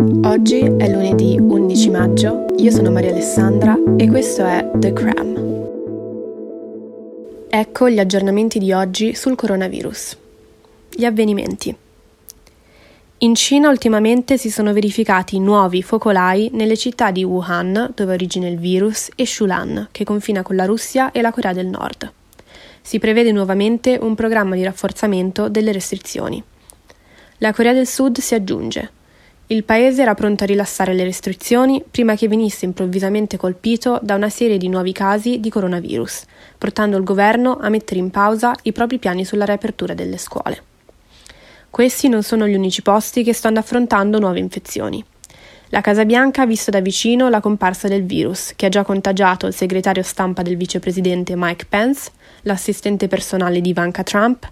[0.00, 5.34] Oggi è lunedì 11 maggio, io sono Maria Alessandra e questo è The Cram.
[7.50, 10.16] Ecco gli aggiornamenti di oggi sul coronavirus.
[10.88, 11.74] Gli avvenimenti.
[13.18, 18.58] In Cina ultimamente si sono verificati nuovi focolai nelle città di Wuhan, dove origina il
[18.58, 22.12] virus, e Shulan, che confina con la Russia e la Corea del Nord.
[22.80, 26.40] Si prevede nuovamente un programma di rafforzamento delle restrizioni.
[27.38, 28.92] La Corea del Sud si aggiunge.
[29.50, 34.28] Il paese era pronto a rilassare le restrizioni prima che venisse improvvisamente colpito da una
[34.28, 36.24] serie di nuovi casi di coronavirus,
[36.58, 40.62] portando il governo a mettere in pausa i propri piani sulla riapertura delle scuole.
[41.70, 45.02] Questi non sono gli unici posti che stanno affrontando nuove infezioni.
[45.70, 49.46] La Casa Bianca ha visto da vicino la comparsa del virus, che ha già contagiato
[49.46, 52.10] il segretario stampa del vicepresidente Mike Pence,
[52.42, 54.46] l'assistente personale di Ivanka Trump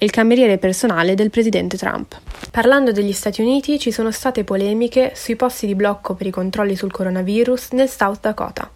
[0.00, 2.18] e il cameriere personale del presidente Trump.
[2.50, 6.74] Parlando degli Stati Uniti, ci sono state polemiche sui posti di blocco per i controlli
[6.74, 8.70] sul coronavirus nel South Dakota.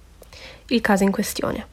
[0.66, 1.66] Il caso in questione.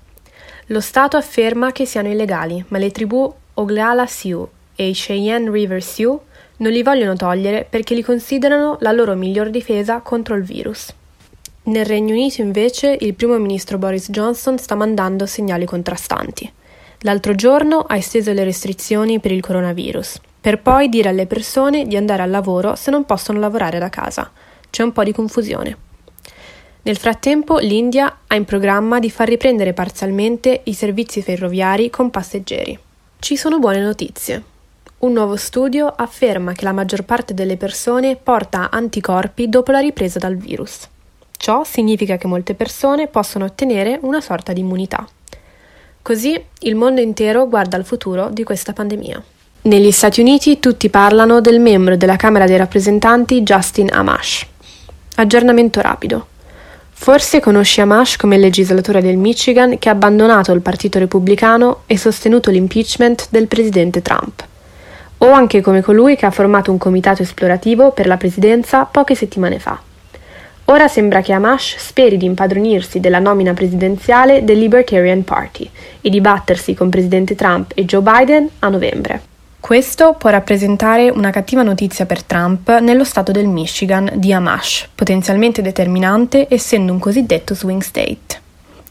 [0.67, 5.83] Lo Stato afferma che siano illegali, ma le tribù Oglala Sioux e i Cheyenne River
[5.83, 6.17] Sioux
[6.59, 10.94] non li vogliono togliere perché li considerano la loro miglior difesa contro il virus.
[11.64, 16.54] Nel Regno Unito invece il primo ministro Boris Johnson sta mandando segnali contrastanti.
[17.04, 21.98] L'altro giorno ha esteso le restrizioni per il coronavirus, per poi dire alle persone di
[21.98, 24.30] andare al lavoro se non possono lavorare da casa.
[24.70, 25.78] C'è un po' di confusione.
[26.84, 32.78] Nel frattempo l'India ha in programma di far riprendere parzialmente i servizi ferroviari con passeggeri.
[33.18, 34.44] Ci sono buone notizie.
[35.00, 40.20] Un nuovo studio afferma che la maggior parte delle persone porta anticorpi dopo la ripresa
[40.20, 40.88] dal virus.
[41.36, 45.08] Ciò significa che molte persone possono ottenere una sorta di immunità.
[46.02, 49.24] Così il mondo intero guarda al futuro di questa pandemia.
[49.64, 54.48] Negli Stati Uniti tutti parlano del membro della Camera dei rappresentanti Justin Amash.
[55.18, 56.28] Aggiornamento rapido.
[56.90, 61.98] Forse conosci Amash come il legislatore del Michigan che ha abbandonato il Partito Repubblicano e
[61.98, 64.44] sostenuto l'impeachment del presidente Trump.
[65.20, 69.60] O anche come colui che ha formato un comitato esplorativo per la presidenza poche settimane
[69.60, 69.80] fa.
[70.71, 76.21] Ora sembra che Amash speri di impadronirsi della nomina presidenziale del Libertarian Party e di
[76.21, 79.21] battersi con Presidente Trump e Joe Biden a novembre.
[79.60, 85.61] Questo può rappresentare una cattiva notizia per Trump nello stato del Michigan di Amash, potenzialmente
[85.61, 88.39] determinante essendo un cosiddetto swing state.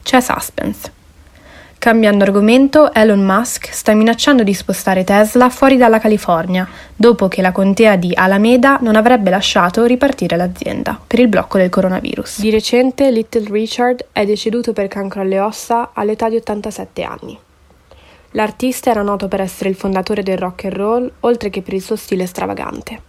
[0.03, 1.00] C'è suspense.
[1.81, 7.51] Cambiando argomento, Elon Musk sta minacciando di spostare Tesla fuori dalla California, dopo che la
[7.51, 12.39] contea di Alameda non avrebbe lasciato ripartire l'azienda per il blocco del coronavirus.
[12.39, 17.39] Di recente Little Richard è deceduto per cancro alle ossa all'età di 87 anni.
[18.33, 21.81] L'artista era noto per essere il fondatore del rock and roll, oltre che per il
[21.81, 23.01] suo stile stravagante.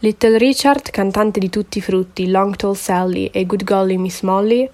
[0.00, 4.68] Little Richard, cantante di tutti i frutti Long Tall Sally e Good Golly Miss Molly,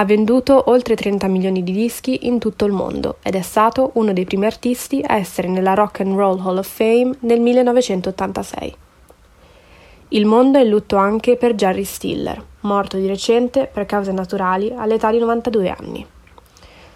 [0.00, 4.14] ha venduto oltre 30 milioni di dischi in tutto il mondo ed è stato uno
[4.14, 8.74] dei primi artisti a essere nella Rock and Roll Hall of Fame nel 1986.
[10.08, 14.72] Il mondo è in lutto anche per Jerry Stiller, morto di recente per cause naturali
[14.74, 16.06] all'età di 92 anni.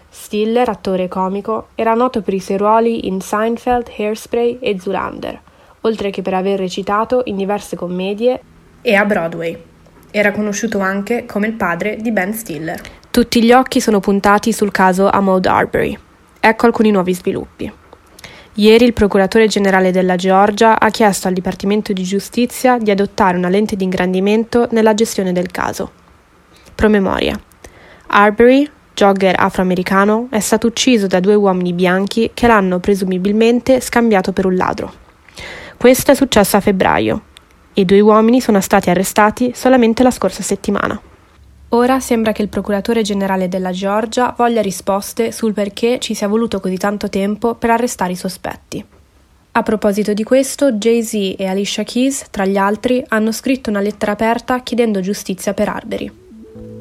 [0.09, 5.39] Stiller, attore comico, era noto per i suoi ruoli in Seinfeld, Hairspray e Zoolander,
[5.81, 8.41] oltre che per aver recitato in diverse commedie
[8.81, 9.73] e a Broadway.
[10.17, 12.79] Era conosciuto anche come il padre di Ben Stiller.
[13.11, 15.99] Tutti gli occhi sono puntati sul caso Ahmaud Arbery.
[16.39, 17.69] Ecco alcuni nuovi sviluppi.
[18.53, 23.49] Ieri il procuratore generale della Georgia ha chiesto al Dipartimento di Giustizia di adottare una
[23.49, 25.91] lente di ingrandimento nella gestione del caso.
[26.73, 27.37] Promemoria.
[28.07, 34.45] Arbery, jogger afroamericano, è stato ucciso da due uomini bianchi che l'hanno presumibilmente scambiato per
[34.45, 34.93] un ladro.
[35.75, 37.21] Questo è successo a febbraio,
[37.75, 40.99] i due uomini sono stati arrestati solamente la scorsa settimana.
[41.69, 46.59] Ora sembra che il procuratore generale della Georgia voglia risposte sul perché ci sia voluto
[46.61, 48.85] così tanto tempo per arrestare i sospetti.
[49.51, 54.13] A proposito di questo, Jay-Z e Alicia Keys, tra gli altri, hanno scritto una lettera
[54.13, 56.11] aperta chiedendo giustizia per Arbery.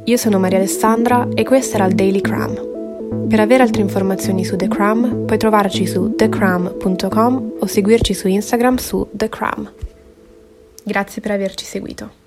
[0.04, 3.26] Io sono Maria Alessandra e questo era il Daily Cram.
[3.28, 8.76] Per avere altre informazioni su The Cram puoi trovarci su thecram.com o seguirci su Instagram
[8.76, 9.70] su The Cram.
[10.84, 12.23] Grazie per averci seguito.